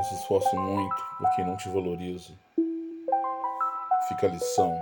[0.00, 2.32] Não se esforce muito por quem não te valoriza.
[4.08, 4.74] Fica a lição.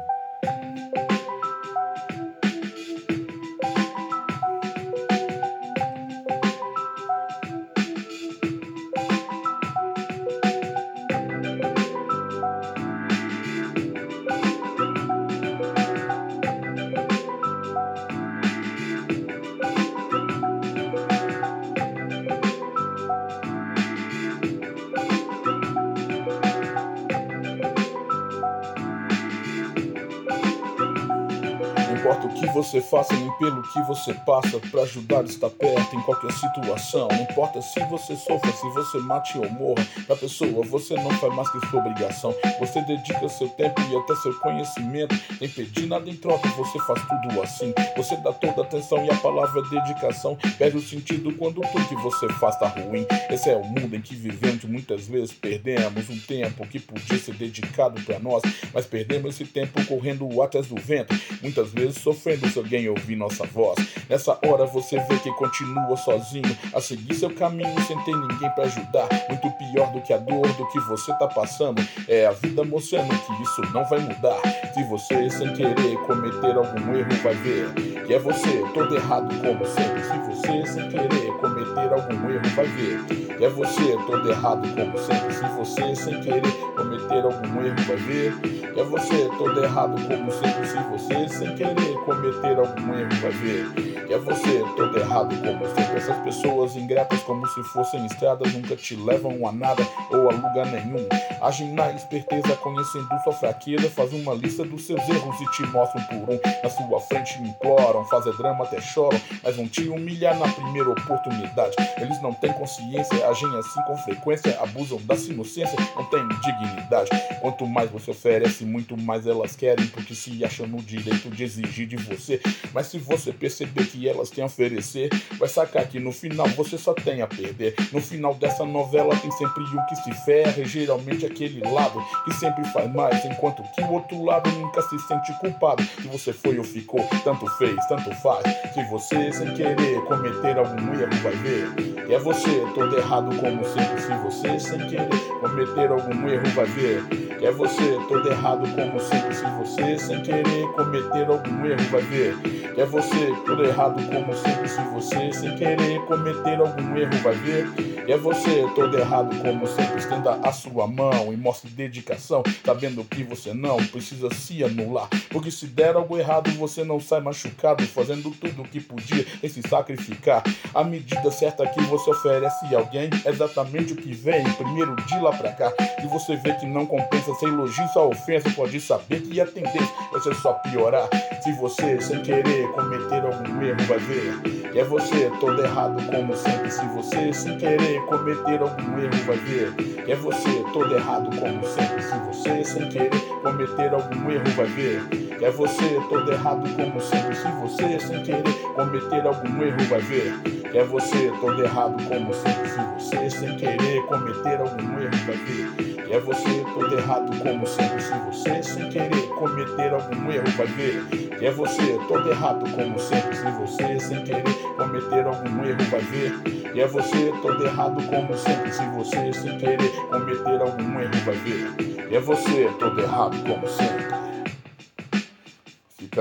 [32.09, 36.01] Importa o que você faça, nem pelo que você passa, para ajudar estar perto em
[36.03, 37.07] qualquer situação.
[37.09, 41.35] Não importa se você sofra, se você mate ou morra, pra pessoa você não faz
[41.35, 42.35] mais que sua obrigação.
[42.59, 47.01] Você dedica seu tempo e até seu conhecimento, sem pedir nada em troca, você faz
[47.03, 47.75] tudo assim.
[47.97, 52.27] Você dá toda atenção e a palavra dedicação perde o sentido quando tudo que você
[52.35, 53.07] faz tá ruim.
[53.31, 57.35] Esse é o mundo em que vivemos, muitas vezes perdemos um tempo que podia ser
[57.35, 58.43] dedicado para nós,
[58.73, 61.15] mas perdemos esse tempo correndo atrás do vento.
[61.43, 63.79] Muitas vezes sofrendo se alguém ouvir nossa voz.
[64.09, 68.65] Nessa hora você vê que continua sozinho a seguir seu caminho sem ter ninguém para
[68.65, 69.09] ajudar.
[69.29, 73.09] Muito pior do que a dor do que você tá passando é a vida mostrando
[73.09, 74.41] que isso não vai mudar.
[74.75, 77.73] Se você sem querer cometer algum erro vai ver
[78.07, 80.03] que é você todo errado como sempre.
[80.03, 83.05] Se você sem querer cometer algum erro vai ver
[83.37, 85.35] que é você todo errado como sempre.
[85.35, 86.43] Se você sem querer
[86.77, 90.67] cometer algum erro vai ver que é você todo errado como sempre.
[90.67, 95.97] Se você sem querer cometer algum erro vai é você todo errado como sempre.
[95.97, 100.67] Essas pessoas ingratas como se fossem estradas nunca te levam a nada ou a lugar
[100.67, 101.07] nenhum.
[101.41, 106.03] Agem na esperteza conhecendo sua fraqueza, faz uma lista dos seus erros e te mostram
[106.05, 106.41] por um.
[106.63, 111.77] Na sua frente imploram, fazem drama até choram, mas vão te humilhar na primeira oportunidade.
[111.99, 117.11] Eles não têm consciência, agem assim com frequência, abusam da inocência, não têm dignidade.
[117.41, 121.87] Quanto mais você oferece, muito mais elas querem, porque se acham no direito de exigir
[121.87, 122.41] de você.
[122.73, 126.77] Mas se você perceber que elas têm a oferecer, vai sacar que no final você
[126.77, 127.75] só tem a perder.
[127.93, 132.35] No final dessa novela tem sempre um que se ferra, e geralmente aquele lado que
[132.35, 135.83] sempre faz mais, enquanto que o outro lado nunca se sente culpado.
[135.83, 138.45] Se você foi ou ficou, tanto fez, tanto faz.
[138.75, 141.73] Se você sem querer cometer algum erro, vai ver
[142.07, 144.01] que é você todo errado como sempre.
[144.03, 145.09] Se você sem querer
[145.41, 147.03] cometer algum erro, vai ver
[147.39, 149.35] que é você todo errado como sempre.
[149.35, 152.37] Se você sem querer cometer algum erro, vai ver
[152.75, 154.69] que é você todo errado como sempre.
[154.69, 159.99] Se você sem querer cometer algum erro, vai ver é você todo errado como sempre.
[159.99, 165.09] Estenda a sua mão e mostre dedicação, sabendo que você não precisa se anular.
[165.31, 169.49] Porque se der algo errado, você não sai machucado, fazendo tudo o que podia e
[169.49, 170.43] se sacrificar.
[170.75, 175.19] A medida certa que você oferece a alguém é exatamente o que vem primeiro de
[175.21, 175.73] lá pra cá.
[176.03, 179.89] E você vê que não compensa ser elogio, só ofensa, pode saber que a tendência
[180.11, 181.09] vai ser só piorar.
[181.43, 186.71] Se você sem querer cometer algum erro, vai ver é você todo errado como sempre.
[186.71, 192.03] Se você sem querer cometer algum erro, vai ver é você todo errado como sempre.
[192.03, 193.11] Se você sem querer
[193.43, 197.37] cometer algum erro, vai ver é você todo errado como sempre.
[197.37, 200.35] Se você sem querer cometer algum erro, vai ver
[200.75, 202.69] é você todo errado como sempre.
[202.69, 208.03] Se você sem querer cometer algum erro, vai ver é você todo errado como sempre.
[208.03, 211.07] Se você sem querer cometer algum erro, vai ver
[211.41, 213.37] é você todo errado como sempre.
[213.37, 216.33] Se você sem querer cometer algum erro, vai ver
[216.77, 218.73] é você todo errado como sempre.
[218.73, 224.28] Se você sem querer cometer algum erro, vai ver é você todo errado como sempre.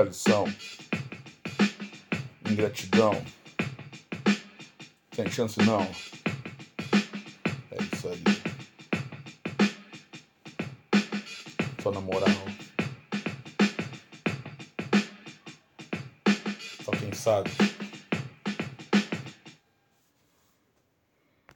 [0.04, 0.44] Lição.
[2.50, 3.24] Ingratidão.
[5.10, 5.82] Tem chance não.
[7.70, 8.22] É isso aí.
[11.82, 12.28] Só na moral.
[16.84, 17.50] Só quem sabe.